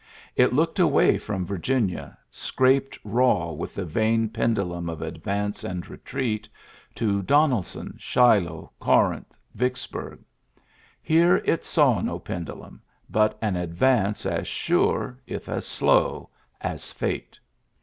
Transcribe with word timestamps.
It 0.35 0.49
ooked 0.51 0.79
away 0.79 1.19
from 1.19 1.45
Virginia, 1.45 2.17
scraped 2.31 2.97
raw 3.03 3.53
vith 3.53 3.75
the 3.75 3.85
vain 3.85 4.29
pendulum 4.29 4.89
of 4.89 4.99
advance 5.03 5.63
and 5.63 5.83
etreat, 5.85 6.49
to 6.95 7.21
Donelson, 7.21 7.97
Shiloh, 7.99 8.71
Corinth, 8.79 9.31
T'icksburg. 9.55 10.17
Here 11.03 11.35
it 11.45 11.65
saw 11.65 12.01
no 12.01 12.17
pendulum, 12.17 12.81
)ut 13.13 13.37
an 13.43 13.55
advance 13.55 14.25
as 14.25 14.47
sure, 14.47 15.19
if 15.27 15.47
as 15.47 15.67
slow, 15.67 16.31
as 16.61 16.95
ate. 16.99 17.37